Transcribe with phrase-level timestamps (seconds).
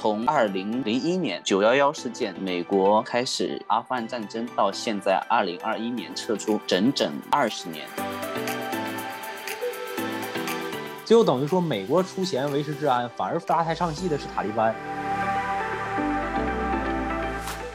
[0.00, 7.86] 从二零零一年九幺幺事件，美国开始阿富汗战争，到现在二零二一年撤出，整整二十年。
[11.04, 14.74] 最后等于说，美国出钱维持治安，反而搭台唱戏的是塔利班。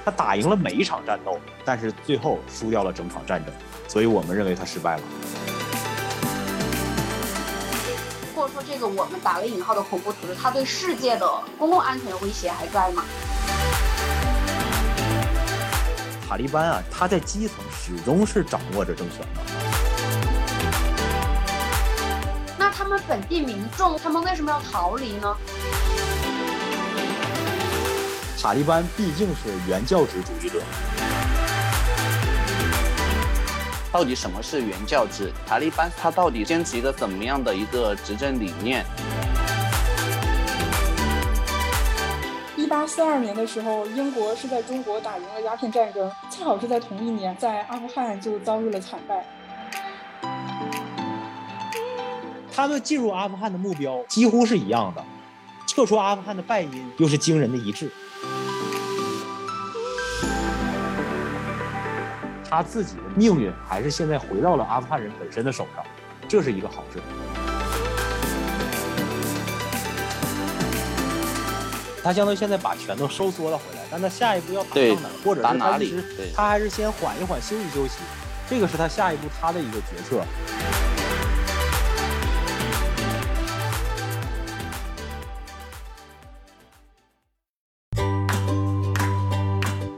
[0.03, 3.53] 他打赢了每一场战斗，但是最后输掉了整场战争，
[3.87, 5.03] 所以我们认为他失败了。
[8.68, 13.05] 这个我们打了引号的恐怖组织，它对世界的公共安全的威胁还在吗？
[16.27, 19.41] 塔利班啊，他在基层始终是掌握着政权的。
[22.58, 25.38] 那他们本地民众，他们为什么要逃离呢？
[28.41, 30.59] 塔利班毕竟是原教旨主义者。
[33.95, 35.31] 到底什么是原教旨？
[35.48, 38.86] 塔利班他到底坚持一个怎么样的一个执政理念？
[42.58, 49.25] 一八四二年的时候，英国是在中国打赢了鸦片战争，恰好是在同一年，在阿富汗就遭遇了惨败。
[52.53, 55.02] 他们进入阿富汗的目标几乎是一样的，
[55.67, 57.89] 撤出阿富汗的败因又是惊人的一致。
[62.56, 65.84] 他自己的命运还是现在回到了阿富汗人本身的手上，
[66.25, 67.02] 这是一个好事。
[72.02, 78.00] 他相当于现在把拳头收缩了回来，但他下一步要打到哪，或者是他其实他还是先缓一缓，休息休息，
[78.50, 80.23] 这个是他下一步他的一个决策。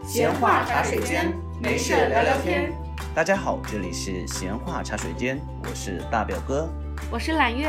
[0.08, 2.72] 闲话茶水间，没事聊聊天。
[3.16, 6.70] 大家好，这里是闲话茶水间，我是大表哥，
[7.10, 7.68] 我是揽月，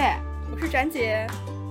[0.52, 1.26] 我是展姐。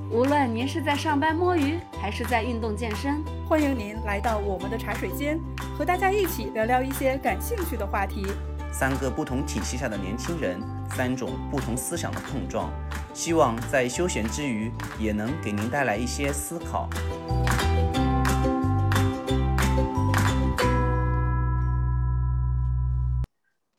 [0.10, 5.40] 无论您是在上班摸鱼，还是在运动健身，欢迎您来到我们的茶水间，
[5.78, 8.26] 和大家一起聊聊一些感兴趣的话题。
[8.72, 10.60] 三个不同体系下的年轻人，
[10.96, 12.72] 三种不同思想的碰撞，
[13.14, 16.90] 希望在休闲之余，也能给您带来一些思考。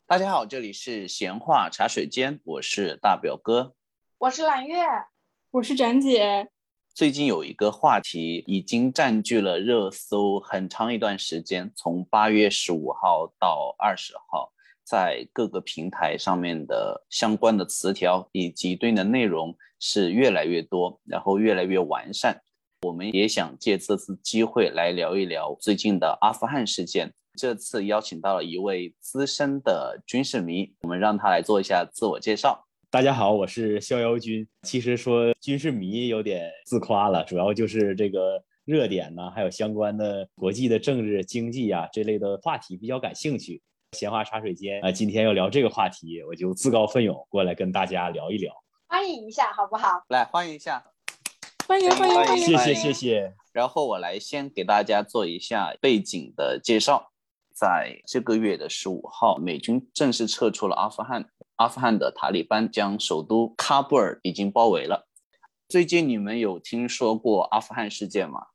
[0.09, 3.75] 大家好，这里是闲话茶水间，我是大表哥，
[4.17, 4.79] 我是揽月，
[5.51, 6.49] 我是展姐。
[6.95, 14.51] 最近有一个话题已经占据了热搜很长一段时间，从八月十五号到二十号，
[14.83, 22.41] 在各个平台上面的相关的词条以及对应的内容是越来越多，然后越来越完善。
[22.81, 27.13] 我们也想借这次机会来聊一聊最近的阿富汗事件。
[27.39, 32.67] 这次邀请到了一位资深的军事迷，我们让他来做一下自我介绍。
[32.91, 34.45] 大家好，我是逍遥君。
[34.63, 43.61] 其实说军事迷有点自夸了，主要就是这个热点呢，还有相关的国际的政治、经济啊这类的话题比较感兴趣。
[43.93, 48.53] 闲话茶水间啊，今天要聊这个话题，我就自告奋勇过来跟大家聊一聊，
[48.89, 50.03] 欢迎一下好不好？
[50.09, 50.83] 来欢迎一下，
[51.65, 53.33] 欢迎欢迎欢迎，谢谢谢谢。
[53.53, 57.08] 然后我来先给大家做一下背景的介绍。
[57.59, 61.29] 在这个月的十五号，美军正式撤出了阿富汗。
[61.57, 65.09] 阿富汗的塔利班将首都喀布尔已经包围了。
[65.67, 68.47] 最近你们有听说过阿富汗事件吗？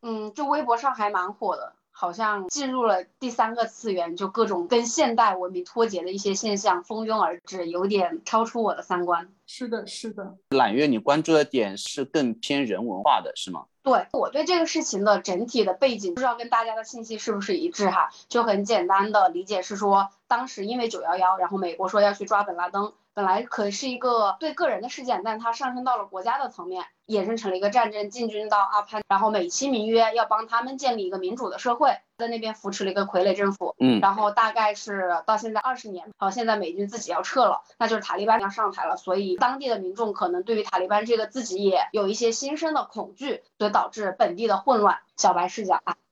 [0.00, 9.28] 嗯，就微博上还蛮火的，好像进入了第三个次元，就各种跟现代文明脱节的一些现象蜂拥而至，有点超出我的三观。
[9.46, 10.36] 是的，是的。
[10.50, 13.66] 揽月，你关注的点是更偏人文化的，是吗？
[13.82, 18.10] 对我对这个事情的整体的背景，不知道跟大家的信息是不是一致哈？
[18.28, 44.98] 就很简单的理解是说，当时因为九幺幺，然后美国说要去抓本拉登，本来可是一个对个人的事件，但它上升到了国家的层面，衍生成了一个战争，进军到阿富汗，然后美其名曰要帮他们建立一个民主的社会，在那边扶持了一个傀儡政府，嗯，然后大概是到现在二十年，好，现在美军自己要撤了，那就是塔利班要上台了，所以当地的民众可能对于塔利班这个自己也有一些心生的恐惧，所以导致本地的混乱。
[45.18, 45.94] 小白视角啊，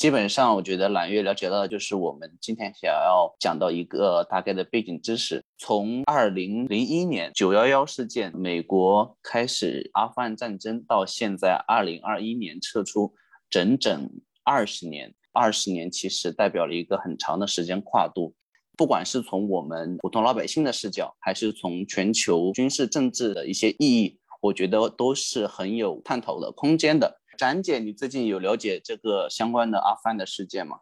[0.00, 5.44] 基本上我觉得揽月了解到的就是我们今天想要讲到一个大概的背景知识。
[5.58, 13.12] 从二零零一年九幺幺事件，美国开始阿富汗战争，到现在二零二一年撤出，
[13.50, 14.10] 整整
[14.42, 15.14] 二十年。
[15.34, 18.34] 二十年其实代表了一个很长的时间跨度。
[18.78, 27.19] 不管是从我们普通老百姓的视角，还是从全球军事政治的一些意义，我觉得都是很有探讨的空间的。
[27.40, 30.80] 展姐，你最近有了解这个相关的阿富汗的事件吗？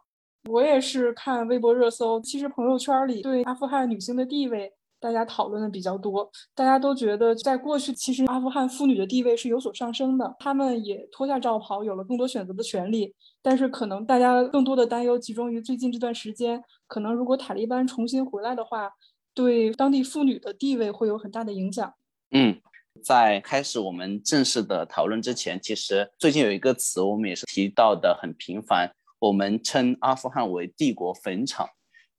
[0.49, 6.29] 我也是看微博热搜，其实朋友圈里对阿富汗女性的地位大家讨论的比较多。
[6.53, 13.15] 大家都觉得，在过去，其实阿富汗妇女的地位是有所上升的，她们也脱下罩袍，有了更多选择的权利。
[13.41, 18.91] 但是，可能大家更多的担忧集中于最近这段时间，可能如果塔利班重新回来的话，
[19.33, 21.93] 对当地妇女的地位会有很大的影响。
[22.31, 22.59] 嗯。
[23.03, 31.67] 在开始我们正式的讨论之前，其实最近有一个词，我们也是提到的很频繁，我们称阿富汗为帝国坟场。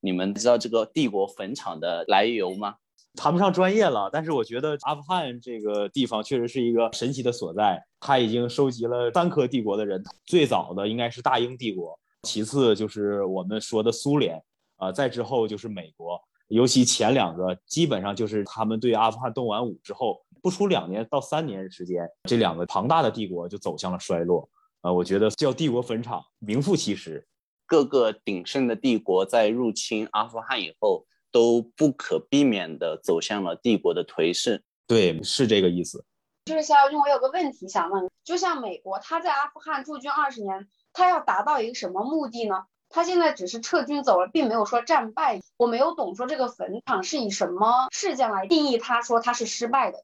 [0.00, 2.76] 你们知道这个帝国坟场的来由吗？
[3.16, 7.82] 谈不上专业了，但是我觉得阿富汗这个地方确实是一个神奇的所在。
[7.98, 14.40] 它已经收集了三颗帝国的人，最早的应该是大英帝国，其次就是我们说的苏联，
[14.76, 16.22] 啊，再之后就是美国。
[16.50, 20.20] 尤其前两个，基本上就是他们对阿富汗动完武之后。
[20.42, 24.48] 不出两年到三年时间，这两个庞大的帝国就走向了衰落。
[24.80, 27.28] 啊，我觉得叫帝国坟场名副其实。
[27.66, 34.64] 各个鼎盛的帝国在入侵阿富汗以后，都不可避免地走向了帝国的颓势。
[34.86, 36.06] 对，是这个意思。
[36.46, 42.64] 就是肖军，我有个问题想问，就像美国，他在阿富汗驻军二十年，他要达到一个什么目的呢？
[42.90, 45.40] 他现在只是撤军走了，并没有说战败。
[45.56, 48.76] 我没有懂，说这个坟场是以什么事件来定义？
[48.76, 50.02] 他说他是失败的。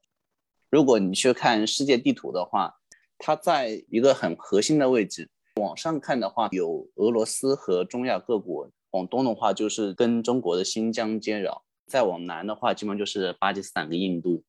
[0.69, 2.75] 如果你去看世界地图的话，
[3.17, 5.29] 它在一个很核心的位置。
[5.55, 14.43] 往上看的话，有俄罗斯和中亚各国；往东的话，就是跟中国的新疆接壤；再往南的话，基本上就是巴基斯坦跟印度；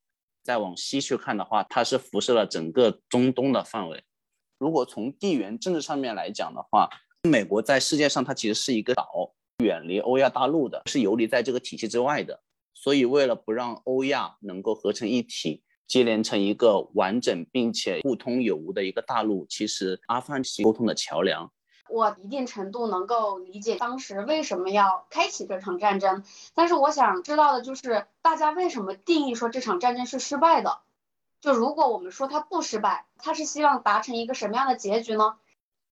[0.45, 4.05] 再往西去看的话，它是辐射了整个中东的范围。
[4.59, 6.91] 如果从地缘政治上面来讲的话，
[7.23, 12.41] 美国在世界上它其实是一个岛，远离欧亚大陆的，是游离在这个体系之外的。
[12.75, 15.63] 所以，为了不让欧亚能够合成一体。
[15.89, 21.51] 接连成一个完整并且互通有无的一个大陆，其实阿富汗是沟通的桥梁。
[21.89, 26.25] 我一定程度能够理解当时为什么要开启这场战争，
[26.55, 30.81] 但是我想知道的就是大家为什么定义说这场战争是失败的？
[31.41, 35.37] 就如果我们说它不失败，它是希望达成一个什么样的结局呢？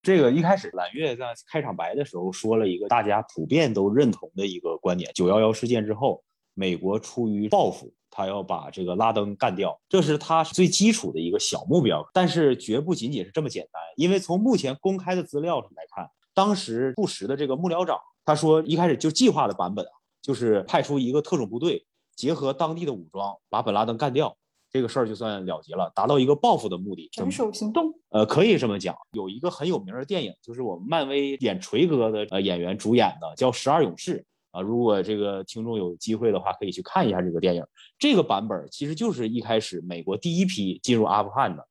[0.06, 6.22] 这个一开始揽月在开场白的时候说了一个大家普遍都认同的一个观点：九幺幺事件之后，
[6.54, 7.92] 美国出于报复。
[8.08, 13.82] 他要把这个拉登干掉，这是他最基础的一个小目标，但是绝不仅仅是这么简单。
[13.96, 19.90] 因为从目前公开的资料上来看，当时布什的这个幕僚长他说，一开始就计划的版本啊，
[20.22, 24.36] 就是派出一个特种部队，结合当地的武装，把本拉登干掉，
[24.76, 27.08] 这个事儿就算了结了，达到一个报复的目的。
[27.10, 28.94] 斩首行动，呃，可以这么讲。
[29.12, 34.18] 有一个很有名的电影，就是我们漫威演锤哥的呃演员主演的，叫《十二勇士》。
[34.50, 37.64] 啊，如果这个听众有机会的话，可以去看一下这个电影。
[37.98, 41.66] 这个版本其实就是一开始美国第一批进入阿富汗的，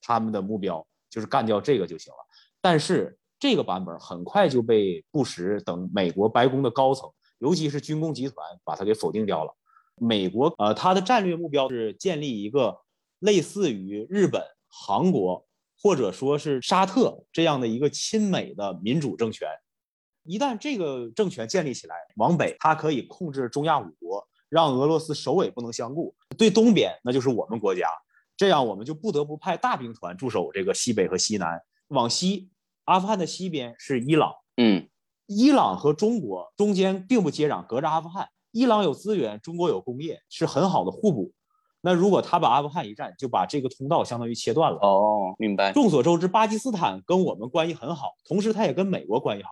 [0.00, 2.18] 他们的目标就是干掉这个就行了。
[2.62, 7.06] 但是这个版本很快就被布什等美国白宫的高层，
[7.38, 9.54] 尤其是军工集团，把它给否定掉了。
[10.00, 12.78] 美国呃，它的战略目标是建立一个
[13.18, 15.46] 类似于日本、韩国
[15.80, 19.48] 或者说是沙特这样的一个亲美的民主政权。
[20.22, 27.88] 一旦这个政权建立起来，往北它可以控制中亚五国，让俄罗斯首尾不能相顾；对东边那就是我们国家，
[28.36, 31.62] 这样我们就不得不派大兵团驻守这个西北和西南。
[31.88, 32.50] 往西，
[32.84, 34.88] 阿富汗的西边是伊朗，嗯，
[35.26, 38.28] 伊朗和中国中间并不接壤，隔着阿富汗。
[38.56, 41.30] 伊朗有资源，中国有工业，是很好的互补。
[41.82, 44.78] 那如果他把阿富汗一占，就把这个通道相当于切断了。
[44.78, 45.74] 哦，明白。
[45.74, 49.50] 众所周知，巴基斯坦跟我们关系很好，同时他也跟美国关系好。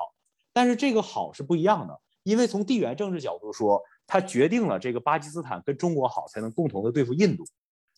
[0.55, 7.45] 但是这个好是不一样的，因为从地缘政治角度说，它决定了这个巴基斯坦跟中国好，才能共同的对付印度。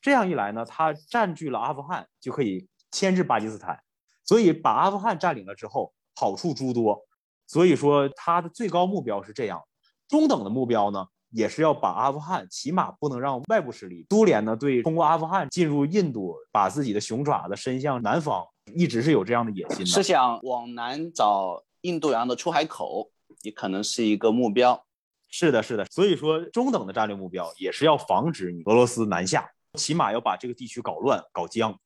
[0.02, 3.78] 这样一来呢，它占据了阿富汗，就可以牵制巴基斯坦。
[4.24, 7.00] 所以把阿富汗占领了之后，好处诸多。
[7.46, 9.62] 所以说它的最高目标是这样，
[10.08, 18.44] 中等的目标呢，也是要把阿富汗起码不能让外部势力苏联呢对通过阿富汗进入印度，把自己的熊爪子伸向南方，
[18.74, 21.62] 一直是有这样的野心的，是想往南找。
[21.82, 24.84] 印度洋的出海口也可能是一个目标，
[25.30, 25.84] 是的，是的。
[25.84, 31.78] 所以说，中等的战略目标也是要防止你俄罗斯南下，起码要把这个地区搞乱、搞僵。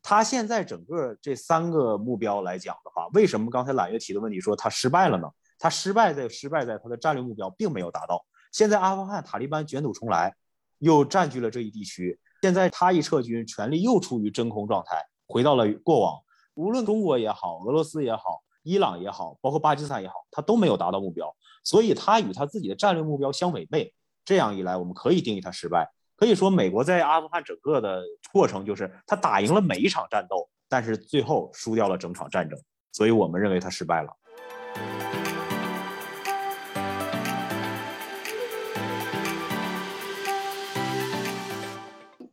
[0.00, 5.28] 他现在整个这三个目标来讲的话，为什么刚才揽月提的问题说他失败了呢？
[5.58, 8.24] 他失败在失败在他的战略目标并没有达到。
[8.52, 10.34] 现在阿富汗塔利班卷土重来，
[10.78, 12.18] 又占据了这一地区。
[12.42, 16.18] 现在他一撤军，权力又处于真空状态，回到了过往。
[16.54, 18.42] 无论中国也好，俄罗斯也好。
[18.64, 21.34] 伊朗也好，包括巴基斯坦也好，他都没有达到目标，
[21.64, 23.94] 所以他与他自己的战略目标相违背。
[24.26, 25.90] 这样一来，我们可以定义他失败。
[26.16, 32.58] 可以说，美国在阿富汗整个的过程就是他打赢了每一场战斗，但是最后输掉了整场战争，
[32.92, 34.12] 所以我们认为他失败了。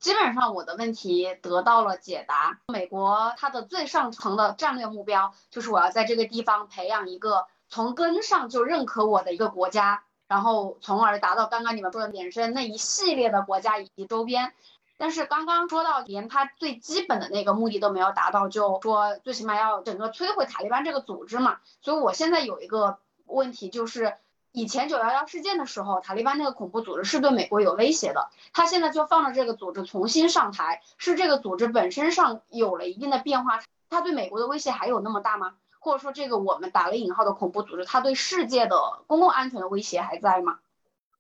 [0.06, 2.60] 基本上我的问题得到了解答。
[2.68, 14.54] 美国它的最上层的战略目标就是我要在这个地方培养一个从根上就认可我的一个国家，然后从而达到刚刚你们说的衍生那一系列的国家以及周边。
[15.00, 21.58] 但是刚刚说到连他最基本的那个目的都没有达到，就说最起码要整个摧毁塔利班这个组织嘛。
[21.82, 24.14] 所以我现在有一个问题就是。
[24.56, 28.30] 以前九幺幺事件的时候，塔利班那个恐怖组织是对美国有威胁的。
[28.54, 35.56] 他现在就放着这个组织重新上台，是这个组织本身上有了一定的变化，他对美国的威胁还有那么大吗？
[35.80, 40.60] 或者说，这个我们打了引号的恐怖组织，它对世界的公共安全的威胁还在吗？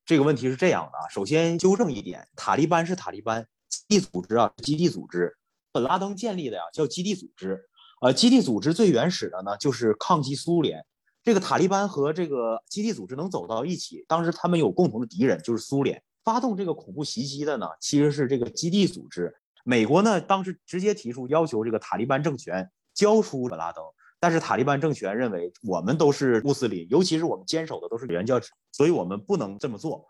[0.06, 5.36] 这个问题是这样的啊，首先纠正一点，塔利班是塔利班基地组织啊，基地组织，
[5.74, 7.68] 本拉登建立的呀，叫基地组织。
[8.00, 10.86] 呃，基地组织最原始的呢，就是抗击苏联。
[11.26, 16.02] 这个塔利班和这个基地组织能走到一起，当时他们有共同的敌人，就是苏联。
[16.24, 19.36] 发动这个恐怖袭击的呢，其实是这个基地组织。
[19.64, 23.84] 美国呢，当时直接提出要求，这个塔利班政权交出本拉登。
[24.20, 30.06] 但是塔利班政权认为，我们都是穆斯林，尤其是我们坚守的都是原教旨，所以我们不能这么做。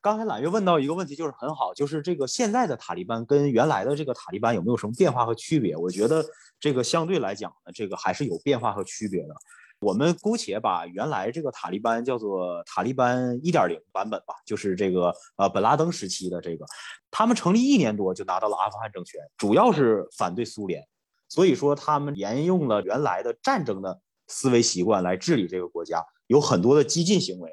[0.00, 5.76] 刚才揽月问到一个问题，就是很好，就是这个现在的塔利班跟原来的这个塔利班有没有什么变化和区别？
[5.76, 6.24] 我觉得
[6.58, 9.34] 这个相对来讲呢，这个还是有变化和区别的。
[9.82, 16.64] 我们姑且把原来这个塔利班叫做塔利班一点零版本吧，就是这个呃本拉登时期的这个，
[17.10, 20.86] 他们成立一年多就拿到了阿富汗政权，主要是反对苏联，
[21.28, 27.50] 所以说他们沿用了原来的战争的思维习惯来治理这个国家，有很多的激进行为，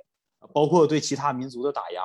[0.53, 2.01] 包括对其他民族的打压。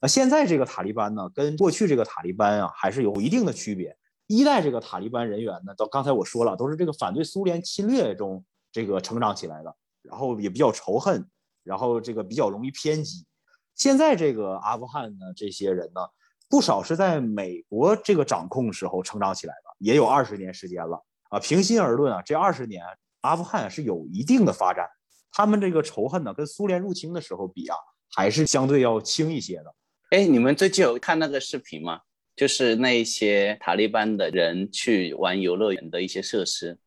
[0.00, 3.96] 那，现在这个塔利班呢，跟过去这个塔利班啊还是有一定的区别。
[4.28, 8.44] 一代这个塔利班人员呢，到刚才我说了，都是这个反对苏联侵略中。
[8.70, 11.26] 这个成长起来的，然后也比较仇恨，
[11.64, 13.26] 然后这个比较容易偏激。
[13.74, 16.00] 现在这个阿富汗呢，这些人呢，
[16.48, 21.38] 不少是在美国这个掌控时候成长起来的，也有二十年时间了啊。
[21.38, 22.84] 平心而论啊，这二十年
[23.20, 24.88] 阿富汗是有一定的发展，
[25.30, 27.76] 他们这个仇恨呢，跟苏联入侵的时候比啊，
[28.14, 29.74] 还是相对要轻一些的。
[30.10, 32.00] 哎，你们最近有看那个视频吗？
[32.34, 36.78] 就是那些塔利班的人去玩游乐园的一些设施。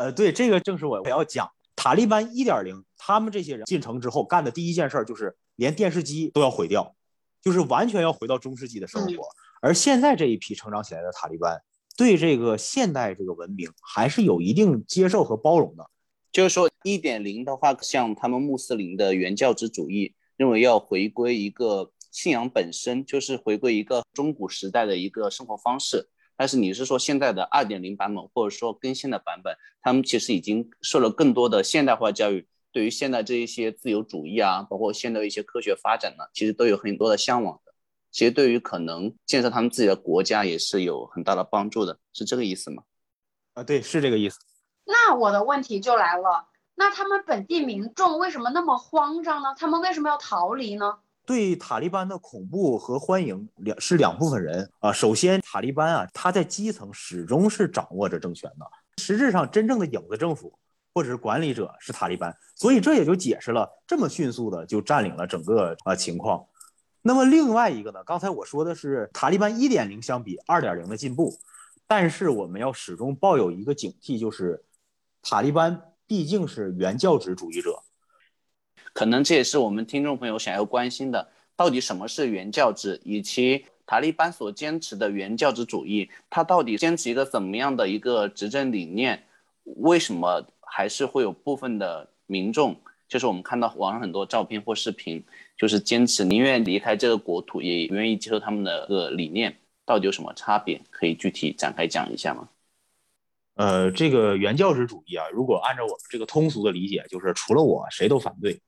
[0.00, 6.94] 呃，对，这个正是我我要讲塔利班一点零，他们这些人进城之后干的第一件事就是连电视机都要毁掉，
[7.42, 9.28] 就是完全要回到中世纪的生活。
[9.60, 11.60] 而现在这一批成长起来的塔利班，
[11.98, 15.84] 对这个现代这个文明还是有一定接受和包容的。
[16.32, 26.08] 就是说一点零的话，像他们穆斯林的原教旨主义认为要回归一个信仰本身，就是回归一个中古时代的一个生活方式。
[26.40, 37.74] 但是你是说现在的二点零版本，或者说更新的版本，他们其实已经受了更多的现代化教育，对于现在这一些自由主义啊，包括现在一些科学发展呢，其实都有很多的向往的。
[38.10, 42.84] 其实对于可能建设他们自己的国家也是有很大的帮助的，是这个意思吗？
[43.52, 44.38] 啊，对，是这个意思。
[44.86, 49.54] 那我的问题就来了，那他们本地民众为什么那么慌张呢？
[49.58, 51.00] 他们为什么要逃离呢？
[51.26, 54.92] 对塔利班的恐怖和欢迎两是两部分人啊。
[54.92, 58.66] 首先，塔利班啊，他在基层始终是掌握着政权的，
[58.98, 60.58] 实质上真正的影子政府
[60.92, 66.44] 或者是管理者是塔利班，所以这也就解释了这么迅速的就占领了整个啊情况。
[67.02, 71.38] 那么另外一个呢，刚才我说的是塔利班一点零相比二点零的进步，
[71.86, 74.64] 但是我们要始终抱有一个警惕，就是
[75.22, 77.80] 塔利班毕竟是原教旨主义者。
[79.00, 81.26] 可能这也是我们听众朋友想要关心的，
[81.56, 89.24] 到底什么是原教旨，以及塔利班所坚持的原教旨主义，它到底坚持一个怎么样的一个执政理念？
[89.76, 92.78] 为什么还是会有部分的民众，
[93.08, 95.24] 就是我们看到网上很多照片或视频，
[95.56, 100.78] 就是坚持宁愿离开这个国土，也愿意接受他们的个理念，到底有什么差别？
[100.90, 102.46] 可以具体展开讲一下吗？
[103.54, 108.60] 呃，这个原教旨主义啊，如果按照我们这个通俗的理解，就是除了我谁都反对。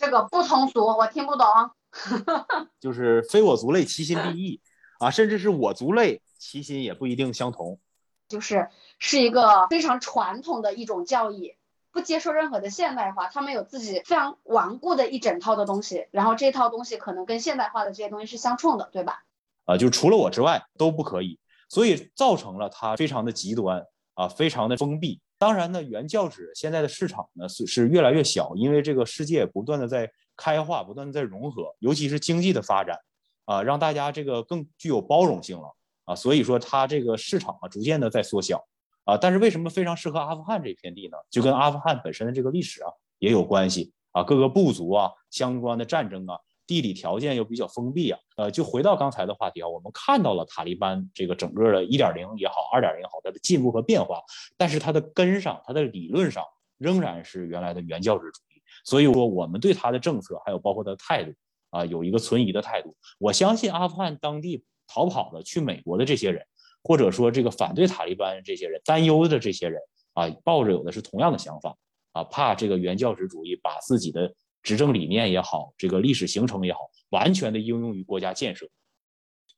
[0.00, 1.46] 这个不通俗，我听不懂。
[2.80, 4.60] 就是非我族类，其心必异
[4.98, 7.78] 啊，甚至是我族类，其心也不一定相同。
[8.26, 11.54] 就是是一个非常传统的一种教义，
[11.92, 19.24] 不接受任何的现代化，他们有自己非常顽固的一整套的东西，然后这套东西可能跟现代化的这些东西是相冲的，对吧？
[19.66, 21.38] 啊，就除了我之外都不可以，
[21.68, 25.20] 所以造成了它非常的极端啊，非常的封闭。
[25.40, 32.98] 当然呢，原教旨现在的市场呢是是越来越小，因为这个世界不断的在开化，不断的在融合，尤其是经济的发展，
[33.46, 38.62] 啊，让大家这个更具有包容性了啊，所以说它这个市场啊逐渐的在缩小
[39.04, 39.16] 啊。
[39.16, 41.16] 但是为什么非常适合阿富汗这片地呢？
[41.30, 46.38] 就跟阿富汗本身的这个历史啊也有关系啊，各个部族啊相关的战争啊，
[46.70, 48.18] 地理条件又比较封闭啊。
[48.36, 54.22] 呃，就回到刚才的话题啊，我们看到了塔利班这个整个的一点零也好，二点零也好，它的进步和变化，
[54.56, 56.44] 但是它的根上，它的理论上
[56.78, 58.62] 仍然是原来的原教旨主义。
[58.84, 61.32] 所以说，我们对它的政策还有包括它的态度
[61.70, 62.94] 啊，有一个存疑的态度。
[63.18, 66.46] 我相信阿富汗当地逃跑的去美国的这些人，
[66.84, 69.82] 或者说这个反对塔利班这些人担忧的这些人
[70.14, 71.76] 啊，抱着有的是同样的想法
[72.12, 78.68] 啊，怕这个原教旨主义把自己的执政理念也好，这个历史形成也好，完全的应用于国家建设。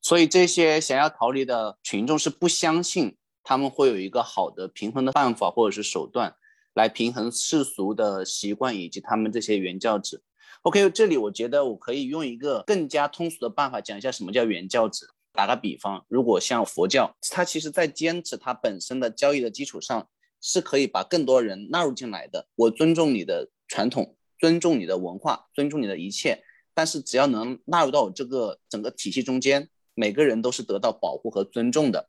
[0.01, 6.37] 所以这些想要逃离的群众是不相信他们会有一个好的平衡的办法或者是手段。
[6.75, 10.23] 来平衡世俗的习惯以及他们这些原教旨。
[10.63, 15.07] OK，这里我觉得我可以用一个更加通俗的办法讲一下什么叫原教旨。
[15.35, 20.09] 打个比方，如果像佛教，它其实在坚持它本身的教义的基础上，
[20.41, 22.49] 是可以把更多人纳入进来的。
[22.55, 26.43] 我尊重你的传统，尊重你的文化，尊重你的一切，
[26.75, 32.09] 但是只要能纳入到这个整个体系中间，每个人都是得到保护和尊重的。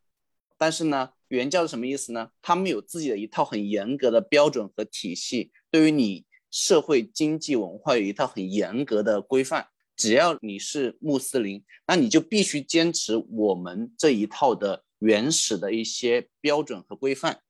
[0.58, 1.12] 但是呢？
[1.28, 2.30] 原教是什么意思呢？
[2.42, 9.68] 他们有自己的一套很严格的标准和体系，对于你社会、经济、文化有一套很严格的规范。
[9.96, 17.42] 只要你是穆斯林，那你就必须坚持我们这一套的原始的一些标准和规范。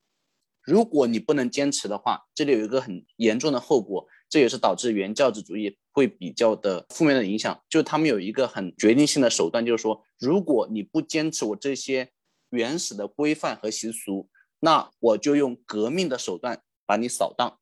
[0.62, 7.62] 如果你不能坚持的话，这里有一个很严重的后果，这也是导致原教旨主义会比较的负面的影响。
[7.70, 12.12] 就是他们有一个很决定性的手段，就是说，如果你不坚持我这些。
[12.50, 17.60] 原始的规范和习俗，那我就用革命的手段把你扫荡。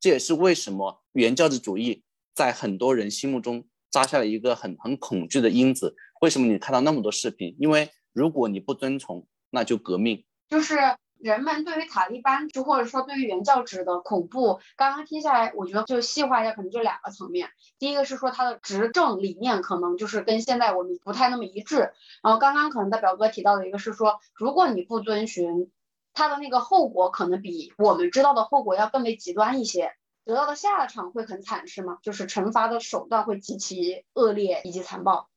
[0.00, 2.02] 这也是为什么原教旨主义
[2.34, 5.94] 在很多人心目中扎下了一个很很恐惧的因子。
[6.20, 7.54] 为什么你看到那么多视频？
[7.60, 10.24] 因为如果你不遵从，那就革命。
[10.48, 10.74] 就是。
[11.18, 17.50] 人们对于塔利班，就或者说对于原教旨的恐怖，刚刚听下来，我觉得就细化一下，可能就两个层面。
[17.78, 21.92] 第一个是说他的执政理念可能就是跟现在我们不太那么一致。
[22.22, 25.70] 然后刚刚可能大表哥提到的一个是说，如果你不遵循，
[26.12, 29.92] 他的那个后果可能比我们知道的后果要更为极端一些，
[30.24, 31.98] 得到的下场会很惨，是吗？
[32.02, 35.28] 就是惩罚的手段会极其恶劣以及残暴。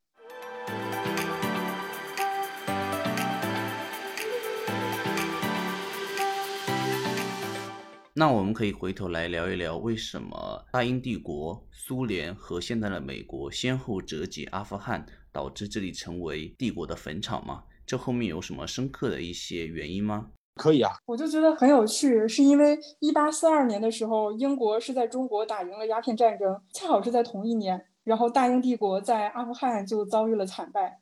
[8.20, 17.66] 那我们可以回头来聊一聊，为什么大英帝国、苏联和现在的美国先后折戟阿富汗，导致这里成为帝国的坟场吗？
[17.86, 20.32] 这后面有什么深刻的一些原因吗？
[20.56, 31.02] 可以啊，我就觉得很有趣，是因为一八四二年的时候，英国是在中国打赢了鸦片战争，恰好是在同一年，然后大英帝国在阿富汗就遭遇了惨败，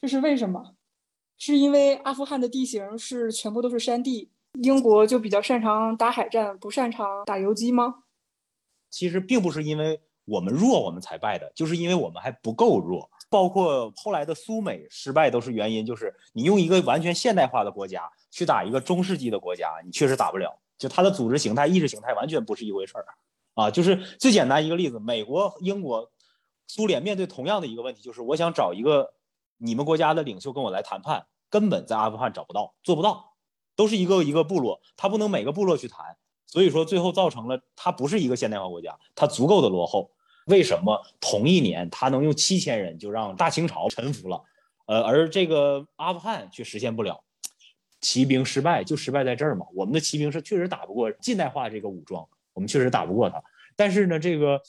[0.00, 0.74] 这是为什么？
[1.36, 4.30] 是因为阿富汗的地形是全部都是山地。
[4.62, 7.94] 英国就比较擅长打海战，不擅长打游击吗？
[8.90, 13.10] 其实并不是因为我们弱我们才败的，就是因为我们还不够弱。
[13.28, 20.56] 包括后来的苏美失败都是原因，就是你用一个完全现代化的国家去打一个中世纪的国家，你确实打不了。
[20.78, 23.04] 就它的组织形态、意识形态完全不是一回事儿
[23.54, 23.70] 啊！
[23.70, 26.10] 就是最简单一个例子，美国、英国、
[26.68, 29.14] 苏联面对同样的一个问题，就是我想找一个
[29.56, 33.35] 你们国家的领袖跟我来谈判，根本在阿富汗找不到，做不到。
[33.76, 40.10] 都是一个一个部落，他不能每个部落去谈，所以说最后造成了他不是一个现代化国家，他足够的落后。
[40.46, 44.40] 为什么同一年他能用七千人就让大清朝臣服了？
[44.86, 47.20] 呃，而这个阿富汗却实现不了，
[48.00, 49.66] 骑兵失败就失败在这儿嘛。
[49.74, 53.42] 我们的骑兵是确实打不过近代化这个武装，我们确实打不过他。
[53.74, 54.62] 但是呢，这个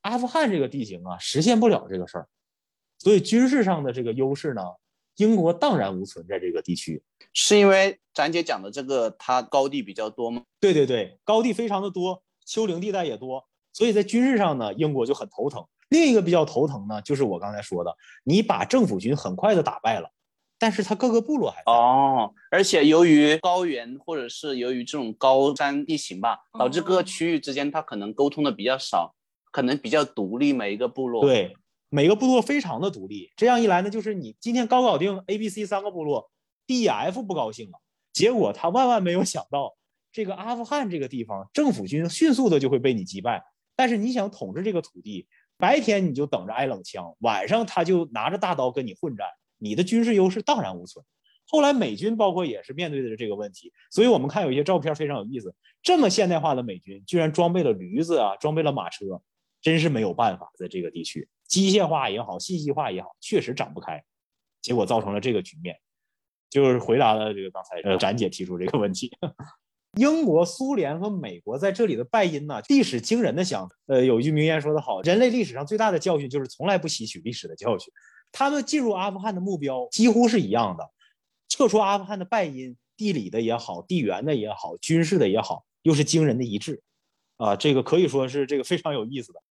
[0.00, 2.26] 阿富汗这个地形啊，实现不了这个事儿，
[2.96, 4.62] 所以军事上的这个优势呢，
[5.20, 7.02] 英国荡然无存在这个地区。
[7.34, 10.42] 是因为咱姐讲的这个，它高地比较多吗？
[10.58, 15.64] 对对对，高地非常的多，丘陵地带也多，所以在军事上呢，英国就很头疼。
[15.90, 20.10] 另一个比较头疼呢，就是我刚才说的，你把政府军很快的打败了，
[20.58, 29.14] 但是他各个部落还哦，而且由于高原或者是由于这种高山地形吧，导致各个区域之间它可能沟通的比较少，
[29.52, 31.56] 可能比较独立，每一个部落对
[31.90, 33.30] 每个部落非常的独立。
[33.36, 36.30] 这样一来呢，就是你今天刚搞定 A、B、C 三个部落。
[36.66, 37.80] D F 不高兴了，
[38.12, 39.74] 结果他万万没有想到，
[40.12, 43.42] 这个阿富汗这个地方政府军迅速的就会被你击败。
[43.74, 45.26] 但是你想统治这个土地，
[45.56, 49.26] 白天你就等着挨冷枪，晚上他就拿着大刀跟你混战，
[49.58, 51.04] 你的军事优势荡然无存。
[51.48, 59.20] 后来美军包括也是面对的这个问题，所以我们看有一些照片非常有意思，这么现代化的美军居然装备了驴子啊，装备了马车，
[59.60, 64.02] 真是没有办法在这个地区机械化也好，信息化也好，确实展不开，
[64.62, 65.76] 结果造成了这个局面。
[66.48, 69.10] 就是回答了这个刚才呃展姐提出这个问题。
[69.98, 73.74] 英国、苏联和美国在这里的败因呢，历史惊人的相似。
[73.86, 77.92] 呃，有一句名言说得好，人类历史上最大的教训就是从来不吸取历史的教训。
[78.30, 80.88] 他们进入阿富汗的目标几乎是一样的，
[81.48, 86.80] 撤出阿富汗的败因，地理的也好，地缘的也好，军事的也好，又是惊人的一致。
[87.36, 89.42] 啊，这个可以说是这个非常有意思的。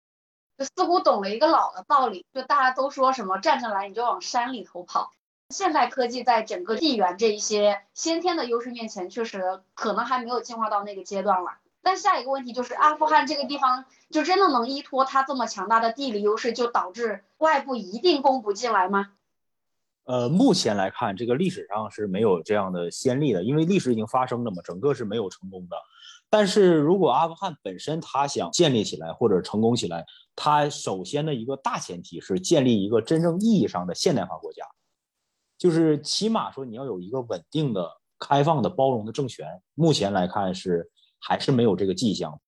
[0.59, 5.13] 就似乎懂了一个老的道理，就大家都说什么站上来你就往山里头跑。
[5.49, 11.59] 现代科技在整个地缘这一些先天的优势面前，确实可能还没有进化到那个阶段了。
[11.81, 19.13] 但下一个问题就是，阿富汗这个地方就真的能依托它这么强大的地理优势，就导致外部一定攻不进来吗？
[20.09, 25.77] 呃，目前来看，这个历史上是没有这样的先例的，因为历史已经发生了嘛，整个是没有成功的。
[26.31, 30.03] 但是如果阿富汗本身它想建立起来或者成功起来，
[30.35, 34.65] 它首先的一个大前提是建立一个真正意义上的现代化国家。
[35.59, 39.61] 就是起码说，你要有一个稳定的、开放的、包容的政权。
[39.75, 42.41] 目前来看是还是没有这个迹象。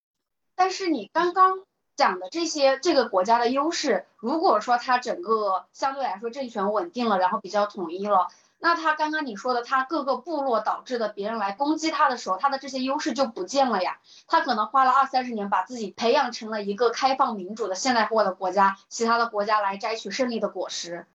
[0.56, 1.60] 但是你刚刚
[2.02, 14.00] 讲的这些这个国家的优势，如果说它整个相对来说政权稳定了，然后比较统一了，那他刚刚你说的他各个部落导致的别人来攻击他的时候，他的这些优势就不见了呀。
[14.26, 21.06] 他可能花了二三十年把自己培养成了一个开放民主的现代化的国家，其他的国家来摘取胜利的果实。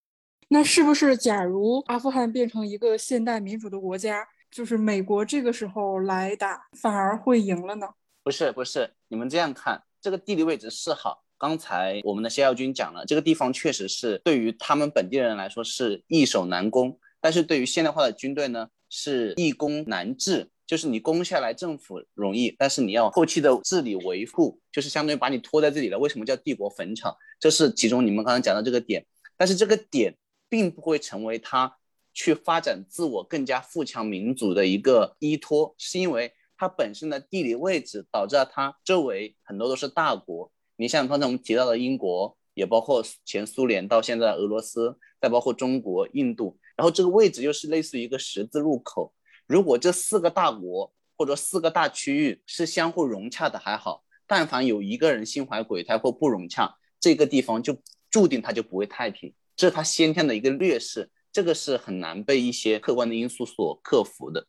[0.51, 7.89] 那是不是，假如阿富汗变成一个现代民主的国家，就是美国这个时候来打，反而会赢了呢？
[8.23, 11.25] 不是，不是，你们这样看，这个地理位置是好。
[11.37, 20.49] 刚才我们的谢耀军讲了，这个地方确实是对于他们本地人来说是易守难攻，但是对于现代化的军队呢，是易攻难治。
[20.65, 25.99] 就是你攻下来政府容易，但是你要后期的治理维护，就是相当于把你拖在这里了。
[25.99, 27.13] 为什么叫帝国坟场？
[27.41, 29.05] 这是其中你们刚刚讲的这个点，
[29.37, 30.15] 但是这个点。
[30.49, 31.77] 并不会成为他
[32.15, 40.51] 去发展自我更加富强民族的一个依托，是因为它本身的地理位置导致了它周围很多都是大国。
[40.77, 49.13] 你像刚才我们提到的英国，也包括前苏联到现在俄罗斯，再包括中国、印度，然后这个位置又是类似于一个十字路口。
[49.47, 57.77] 如果这四个大国或者四个大区域是相互融洽的还好，但凡有一个人心怀鬼胎或不融洽，这个地方就
[58.11, 59.33] 注定它就不会太平。
[59.55, 64.47] 这是它先天的一个劣势，这个是很难被一些客观的因素所克服的。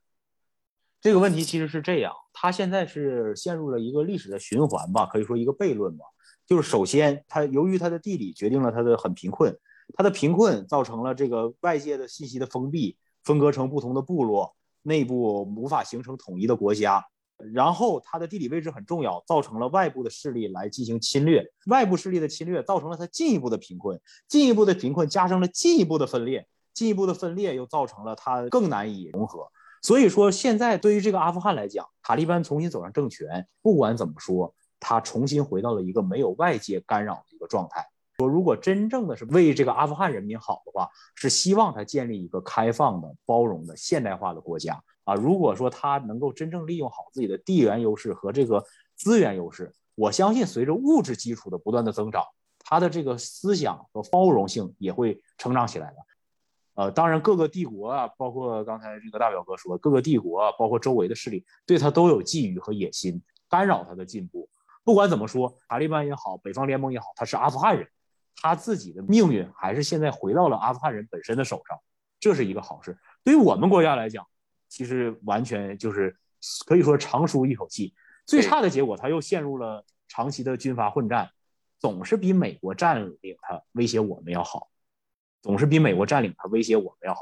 [0.99, 6.05] 这个问题其实是这样，他现在是陷入了一个历史的循环吧，可以说一个悖论吧。
[6.45, 9.55] 就是首先，他由于他的地理决定了他的很贫困，
[9.95, 17.05] 他的贫困造成了这个外界的信息的封闭，分割成不同的部落，内部无法形成统一的国家。
[17.53, 29.51] 然后它的地理位置很重要，造成了外部的势力来进行侵略，外部势力的侵略造成了它进一步的贫困，进一步的贫困加深了进一步的分裂，进一步的分裂又造成了它更难以融合。
[29.81, 37.85] 所以说，现在对于这个阿富汗来讲，塔利班重新走上政权，不管怎么说，他重新回到了一个没有外界干扰的一个状态。
[38.17, 44.81] 说如果真正的是为这个阿富汗人民好的话，是希望他建立一个开放的、包容的、现代化的国家。
[45.03, 52.23] 啊，如果说他能够真正利用好自己的地缘优势和这个资源优势，我相信随着物质基础的不断的增长，
[52.59, 55.97] 他的这个思想和包容性也会成长起来的。
[56.77, 64.47] 呃，当然各个帝国啊，包括刚才这个大表哥说，各个帝国包括周围的势力对他都有觊觎和野心，干扰他的进步。
[64.83, 67.87] 不管怎么说，塔利班也好，北方联盟也好，他是阿富汗人，
[68.35, 71.77] 他自己的命运还是现在回到了阿富汗人本身的手上，
[72.19, 72.97] 这是一个好事。
[73.23, 74.25] 对于我们国家来讲。
[74.69, 76.13] 其实完全就是
[76.65, 77.93] 可以说长舒一口气。
[78.25, 81.29] 最差的结果，他又陷入了长期的军阀混战，
[81.79, 84.67] 总是比美国占领他威胁我们要好，
[85.47, 87.21] 总是比美国占领他威胁我们要好。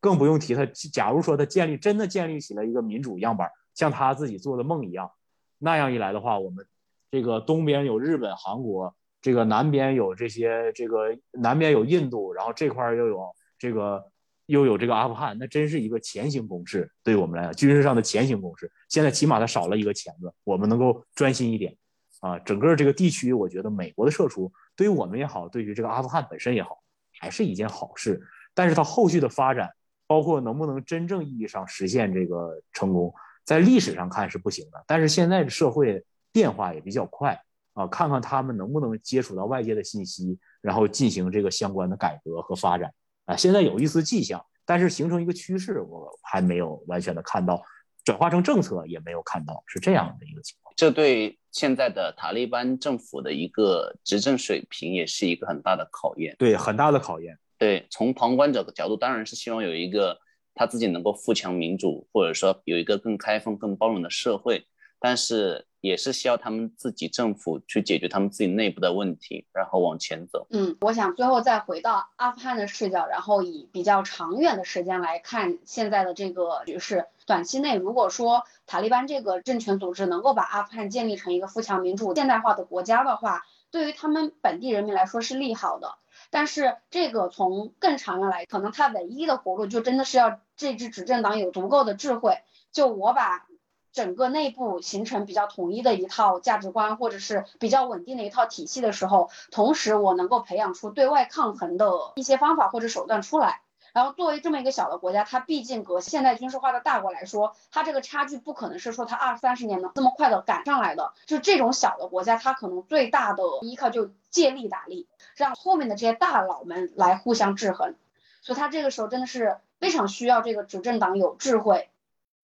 [0.00, 5.10] 更不用提他，假如说他建立真的建立起了一个民主样板，像他自己做的梦一样，
[5.58, 6.66] 那样一来的话，我们
[7.10, 14.04] 这个东边有日本、韩国，这个南边有这些，这个南边有印度，然后这块又有这个。
[14.46, 18.68] 又有这个阿富汗，那真是一个前行攻势，对我们来讲，军事上的前行攻势。
[18.88, 21.76] 现在起码它少了一个钳子，我们能够专心一点
[22.18, 22.36] 啊。
[22.40, 26.80] 整个这个地区，我觉得美国的撤出对于我们也好，对于这个阿富汗本身也好，
[27.20, 28.20] 还是一件好事。
[28.52, 29.70] 但是它后续的发展，
[30.08, 34.82] 包括能不能真正意义上实现这个成功，在历史上看是不行的。
[34.88, 37.40] 但是现在的社会变化也比较快
[37.74, 42.92] 啊，看看他们能不能接触到外界的信息，然后进行这个相关的改革和发展。
[43.26, 47.62] 啊，现在有一丝迹象，但是形成一个趋势，我还没有完全的看到，
[48.04, 50.59] 转化成政策也没有看到，是这样的一个情况。
[50.80, 57.38] 这对现在的塔利班政府的一个执政水平也是一个很大的考验，对，很大的考验。
[57.58, 60.18] 对，从旁观者的角度，当然是希望有一个
[60.54, 64.66] 他自己能够富强民主，或者说有一个更开放、更包容的社会，
[64.98, 70.46] 但是也是需要他们自己政府去解决他们自己内部的问题，然后往前走。
[70.48, 77.04] 嗯，我想最后再回到阿富汗的视角，然后以比较长远的时间来看现在的这个局势。
[77.26, 85.96] 短期内，如果说塔利班这个政权组织能够把阿富汗建立成一个富强、民主、现代化的国家的话，对于他们本地人民来说是利好的。
[86.30, 92.38] 但是这个从更长远来，可能它唯一的活路就真的是要这支执政党有足够的智慧，
[92.70, 93.48] 就我把
[93.92, 103.62] 整个内部形成比较统一的一套价值观，或者是比较稳定的一套体系的时候，同时我能够培养出对外抗衡的一些方法或者手段出来。
[103.92, 111.12] 然后作为这么一个小的国家，它毕竟和现代军事化的大国来说，它这个差距不可能是说它二三十年能这么快的赶上来的。
[111.26, 117.96] 就这种小的国家，它可能最大的依靠就借力打力，让后面的这些大佬们来互相制衡。
[118.42, 121.88] 所以它这个时候真的是非常需要这个执政党有智慧。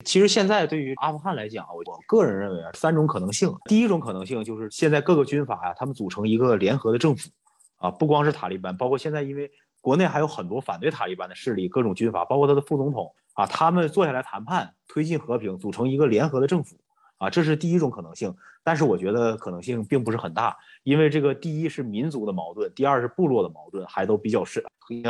[0.04, 3.54] 其实现在对于阿富汗来讲，我个人认为啊，三种可能性。
[3.66, 7.30] 第一种可能性就是现在各个军阀呀，他们组成一个联合的政府，
[7.78, 9.50] 啊，不光是塔利班，包括现在因为。
[9.80, 16.76] 国内还有很多反对塔利班的势力，各种军阀，包括他的副总统啊，他们坐下来谈判，推进和平，组成一个联合的政府
[17.18, 18.34] 啊，这是第一种可能性。
[18.64, 24.60] 但是我觉得可能性并不是很大，因为这个第一是民族的矛盾，第二是部落的矛盾，还都比较深，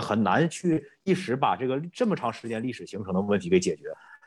[0.03, 3.85] 很难去一时把这个这么长时间历史形成的问题给解决。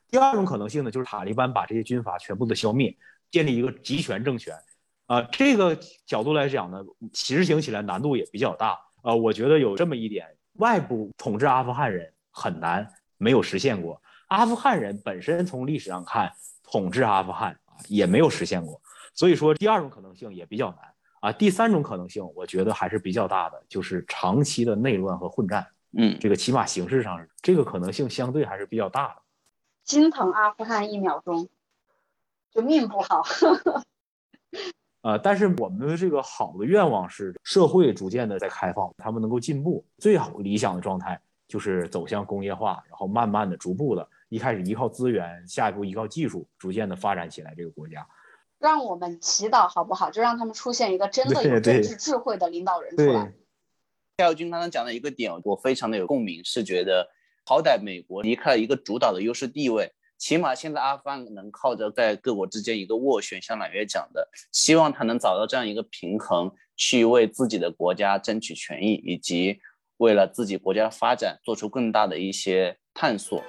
[0.10, 2.98] 第二种可能性呢，就是塔利班把这些军阀全部的消灭，
[3.30, 4.56] 建立一个集权政权
[5.06, 9.14] 啊，这个角度来讲呢，实行起来难度也比较大啊。
[9.14, 10.28] 我觉得有这么一点。
[10.54, 12.86] 外部统治阿富汗人很难，
[13.18, 14.02] 没有实现过。
[14.28, 16.32] 阿富汗人本身从历史上看，
[16.64, 18.82] 统治阿富汗啊也没有实现过。
[19.14, 20.80] 所以说，第二种可能性也比较难
[21.22, 21.32] 啊。
[21.32, 25.66] 第三种可能性，我觉得还是比较大的，就是长期的内乱和混战。
[25.94, 29.22] 嗯，这个起码形式上，这个可能性相对还是比较大的。
[29.86, 31.48] 心疼阿富汗一秒钟，
[32.52, 33.24] 就命不好。
[35.02, 39.86] 呃，但是我们的这个好的愿望是社会逐渐的在开放，他们能够进步。
[39.98, 48.06] 最好理想的状态就是走向工业化，然后慢慢的、逐步的，一开始依靠资源，下一步依靠技术，逐渐的发展起来这个国家。
[48.60, 50.12] 让我们祈祷好不好？
[50.12, 53.32] 就让他们出现一个真的有政治智慧的领导人出来。
[54.18, 57.08] 夏耀军刚刚讲的一个点，我非常的有共鸣，是觉得
[57.46, 59.94] 好歹美国离开了一个主导的优势地位。
[60.20, 69.62] 起码现在阿富汗能靠着在各国之间一个斡旋，像揽月讲的，希望他能找到这样一个平衡，去为自己的国家争取权益，以及
[69.96, 73.42] 为了自己国家的发展做出更大的一些探索。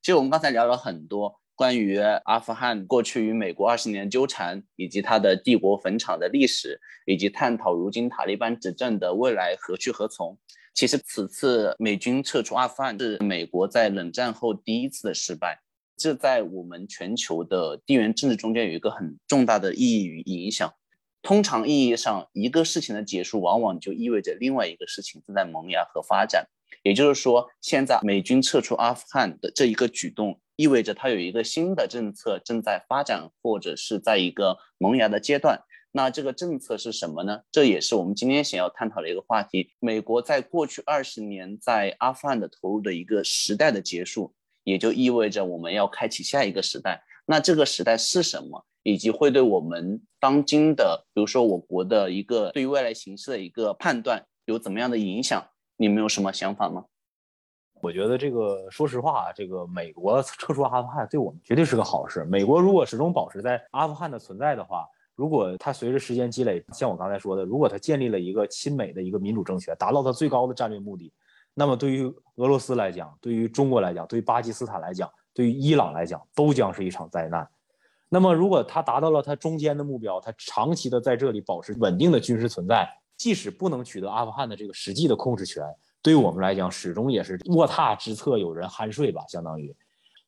[0.00, 1.39] 其实我们刚才聊了很多。
[1.60, 10.38] 关于阿富汗过去与美国二十年纠缠，以及它的帝国坟场的历史，以及探讨如今塔利班执政的未来何去何从。
[10.72, 15.60] 其实，此次美军撤出阿富汗是美国在冷战后第一次的失败，
[15.98, 20.72] 这在我们全球的地缘政治中间有一个很重大的意义与影响。
[21.20, 26.46] 通常意义上，一个事情的结束往往就意味着另外一个事情正在萌芽和发展。
[26.82, 30.40] 也就是说，现在美军撤出阿富汗的这一个举动。
[30.60, 35.58] 意味着它有一个新的政策正在发展，或者是在一个萌芽的阶段。
[35.90, 37.40] 那这个政策是什么呢？
[37.50, 39.70] 这也是我们今天想要探讨的一个话题。
[39.80, 47.02] 美国在过去二十年在阿富汗的投入的一个时代的结束，也就意味着我们要开启下一个时代。
[47.24, 48.66] 那这个时代是什么？
[48.82, 55.42] 以及会对我们当今的，比如说我国的一个对于未来形势的一个判断有怎么样的影响？
[55.78, 56.84] 你们有什么想法吗？
[57.82, 62.24] 我觉得这个，说实话，这个美国撤出阿富汗对我们绝对是个好事。
[62.24, 71.12] 美国如果始终保持在阿富汗的存在的话，如果它随着时间积累，像我刚才说的，如果它建立了一个亲美的一个民主政权，达到它最高的战略目的，
[71.54, 72.04] 那么对于
[72.36, 77.48] 俄罗斯来讲，对于中国来讲，对于巴基斯坦来讲，对于伊朗来讲，都将是一场灾难。
[78.10, 85.64] 那么如果它达到了它中间的目标，它长期的在这里保持稳定的军事存在，即使不能取得阿富汗的这个实际的控制权。
[86.02, 89.74] 对我们来讲，始终也是卧榻之侧有人酣睡吧，相当于。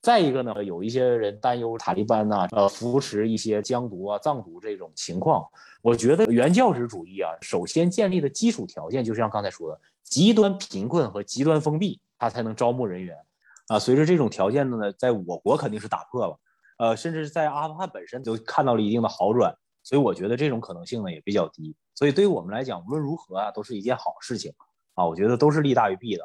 [0.03, 5.47] 再一个呢，有一些人担忧塔利班呐，呃，扶持一些疆独啊、藏独这种情况。
[5.81, 13.17] 我觉得原教旨主义啊，首先建立的基础条件，就像刚才说的，极端贫困和极端封闭，它才能招募人员。
[13.69, 16.39] 啊，随着这种条件的呢，在我国肯定是打破了，
[16.79, 19.57] 呃，甚至在阿富汗本身就看到了一定的好转。
[19.85, 21.75] 所以我觉得这种可能性呢也比较低。
[21.95, 24.53] 所以对于我们来讲，无论如何啊，都是一件好事情。
[24.95, 26.25] 啊我觉得都是利大于弊的。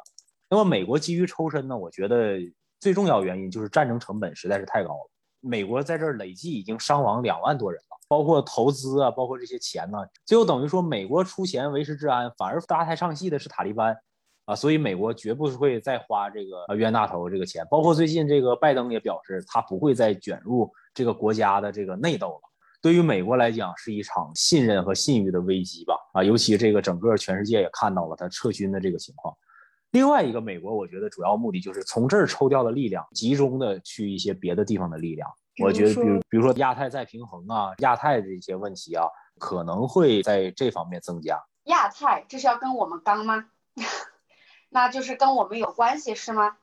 [0.50, 1.76] 那么美国急于抽身呢？
[1.76, 2.38] 我觉得
[2.80, 5.10] 最重要原因就是战争成本实在是太高了。
[5.40, 13.96] 美国在这儿累计已经伤亡两万多人了，包括投资啊，包括这些钱呢，最后等于说美国出钱维持治安，反而搭台唱戏的是塔利班
[14.46, 17.64] 啊，所以美国绝不会再花这个冤大头这个钱。
[17.70, 22.47] 包括最近这个拜登也表示，他不会再卷入这个国家的这个内斗了。
[22.80, 25.94] 对于美国来讲，是一场信任和信誉的危机吧？
[26.12, 29.36] 啊，尤其这个整个全世界也看到了他撤军的这个情况。
[29.90, 35.28] 另外一个，美国我觉得主要目的就是从这儿抽调的力量，集中的去一些别的地方的力量。
[35.60, 39.06] 我觉得，比如比如说亚太再平衡啊，亚太这些问题啊，
[39.40, 41.42] 可能会在这方面增加。
[41.64, 43.46] 亚太这是要跟我们刚吗？
[44.70, 46.56] 那就是跟我们有关系是吗？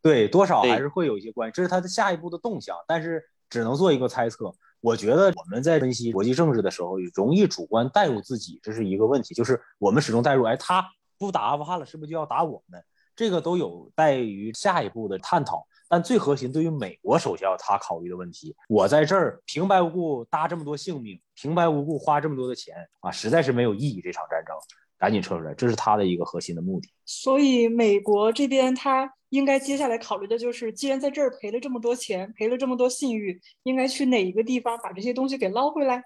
[0.00, 4.52] 对，多少还是会有一些关系，这是他的下一步的动向，但是只能做一个猜测。
[4.82, 9.32] 我觉得我们在分析国际政治的时候，容易主观带入自己，这是一个问题。
[9.32, 10.84] 就是我们始终带入，哎，他
[11.16, 12.82] 不打阿富汗了，是不是就要打我们？
[13.14, 15.64] 这个都有待于下一步的探讨。
[15.88, 24.00] 但最核心，对于美国首先要他考虑的问题，我在这儿平白无故搭这么多性命，平白无故花这么多的钱啊，实在是没有意义。
[24.00, 24.56] 这场战争
[25.02, 26.88] 赶紧撤出来，这是他的一个核心的目的。
[27.04, 29.12] 所以美国这边他。
[29.32, 36.04] 应该接下来考虑的就是，既然在这儿赔了这么多钱，赔了这么多信誉，应该去哪一个地方把这些东西给捞回来？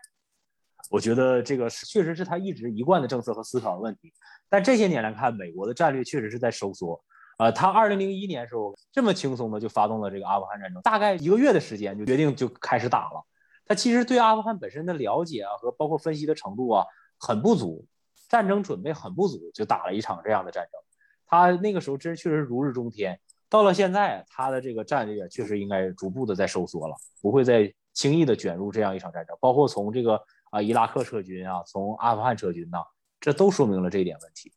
[0.92, 4.12] 我觉得这个确实是他一直一贯的政策和思考的问题。
[4.48, 7.02] 但这些年来看，美国的战略确实是在收缩。
[7.38, 13.26] 呃，他二零零一年时候这么轻松的就发动了这个阿富汗战争，大概一个月的时间就决定就开始打了。
[13.66, 16.84] 他其实对阿富汗本身的了解啊和包括分析的程度啊
[17.18, 17.84] 很不足，
[18.28, 20.80] 战争准备很不足，就打了一场这样的战争。
[21.26, 29.36] 他那个时候真确实如日中天，到了现在，他的这个战略确实应该逐步的在收缩了，不会再轻易的卷入这样一场战争。
[29.40, 32.78] 包括从这个啊伊拉克撤军啊，从阿富汗撤军呐，
[33.20, 34.52] 这都说明了这一点问题。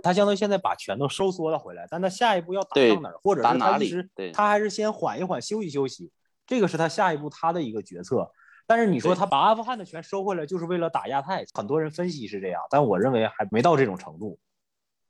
[0.00, 6.12] 他相当于现在把拳头收缩了回来，但他下一步要打到哪儿，或者是他一直他还是先缓一缓，休息休息，
[6.46, 8.30] 这个是他下一步他的一个决策。
[8.68, 14.38] 但是你说他把阿富汗的拳收回来，就是为了打亚太，很多人分析是这样，但我认为还没到这种程度。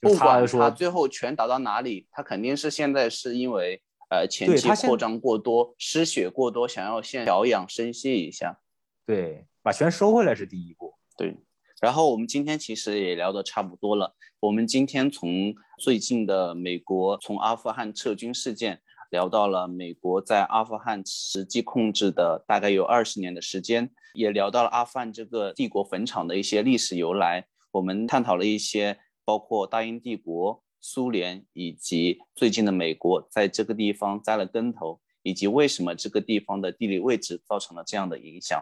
[0.01, 8.61] 不管他最后拳打到哪里，他肯定是现在是因为呃前期扩张过多，失血过多，想要先调养生息一下。
[9.05, 10.95] 对，把权收回来是第一步。
[11.17, 11.37] 对，
[11.81, 14.15] 然后我们今天其实也聊得差不多了。
[14.39, 27.47] 我们今天从最近的美国从阿富汗撤军事件，聊到了美国在阿富汗实际控制的大概有二十年的时间，也聊到了阿富汗这个帝国坟场的一些历史由来。
[27.73, 28.99] 我们探讨了一些。
[29.29, 38.59] 包括大英帝国、苏联以及最近的美国，在这个地方栽了跟头，以及为什么这个地方的地理位置造成了这样的影响。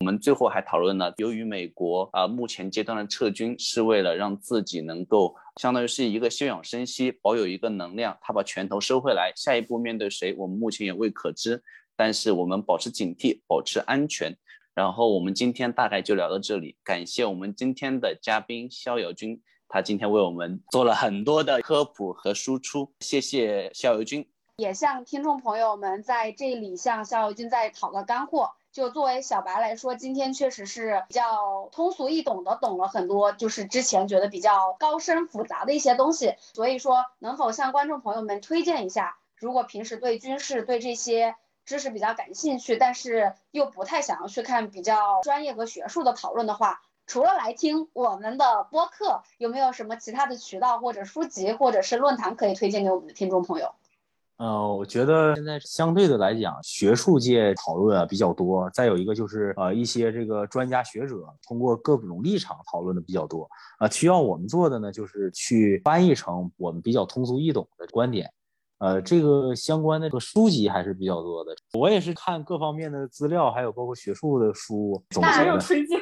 [0.00, 11.62] 我们最后还讨论了，由于美国啊目前阶段的撤军是为了让自己能够相当于是一个休养生息，保有一个能量，他把拳头收回来，下一步面对谁，我们目前也未可知。
[11.94, 14.34] 但是我们保持警惕，保持安全。
[14.74, 19.38] 然后我们今天大概就聊到这里，感谢我们今天的嘉宾逍遥君。
[19.68, 28.50] 他今天为我们做了很多的科普和输出，谢谢逍遥君，也向听众朋友们在这里向逍遥君再讨个干货。
[28.72, 36.36] 就作为小白来说，今天确实是比较通俗易懂的，懂了很多，就是之前觉得比较高深复杂的一些东西。
[36.54, 46.80] 所以说，能否向观众朋友们推荐一下，如果平时对军事对这些知识比较感兴趣，但是又不太想要去看比较专业和学术的讨论的话？
[47.06, 53.74] 除了来听我们的播客，有没有什么其他的渠道或者书籍或者是论坛可以推荐给我们的听众朋友？
[54.40, 63.46] 呃，我觉得现在相对的来讲，学术界讨论啊比较多，再有一个就是呃一些这个专家学者通过各种立场讨论的比较多。
[63.80, 68.32] 呃，需要我们做的呢，就是去翻译成我们比较通俗易懂的观点。
[68.78, 71.54] 呃，这个相关的这个书籍还是比较多的。
[71.74, 75.04] 我也是看各方面的资料，还有包括学术的书。
[75.20, 76.00] 那还有推荐？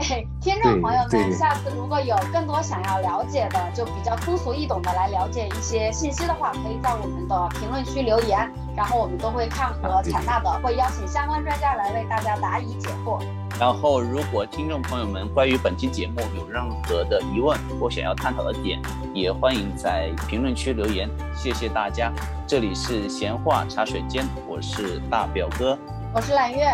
[0.40, 13.20] 听众朋友们，下次如果有更多想要了解的，就比较通俗易懂的来了解一些信息的话，可以在我们的评论区留言，然后我们都会看和采纳的，会邀请相关专家来为大家答疑解惑。
[13.58, 18.80] 然后，如果听众朋友们关于本期节目有任何的疑问或想要探讨的点，
[19.12, 21.10] 也欢迎在评论区留言。
[21.36, 22.10] 谢谢大家，
[22.46, 25.78] 这里是闲话茶水间，我是大表哥，
[26.14, 26.66] 我是揽月。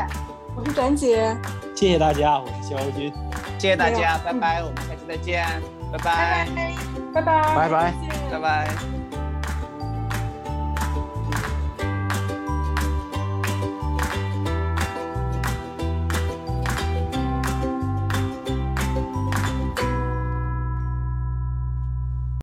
[0.57, 1.37] 我是展姐，
[1.75, 3.13] 谢谢大家，我是肖军，
[3.59, 5.47] 谢谢大家，拜拜，我们下期再见，
[5.93, 6.49] 拜拜，
[7.13, 7.95] 拜拜，拜拜，拜拜，
[8.33, 9.06] 拜拜。